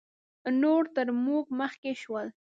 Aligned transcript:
نور 0.61 0.83
تر 0.95 1.07
موږ 1.25 1.45
مخکې 1.59 1.91
شول 2.01 2.27